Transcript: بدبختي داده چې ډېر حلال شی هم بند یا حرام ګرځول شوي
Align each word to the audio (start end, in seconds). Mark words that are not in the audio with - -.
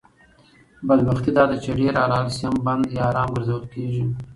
بدبختي 0.87 1.31
داده 1.37 1.55
چې 1.63 1.69
ډېر 1.79 1.93
حلال 2.01 2.27
شی 2.35 2.43
هم 2.47 2.55
بند 2.65 2.83
یا 2.97 3.03
حرام 3.07 3.27
ګرځول 3.35 3.63
شوي 3.73 4.01